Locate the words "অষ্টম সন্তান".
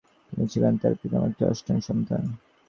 1.51-2.23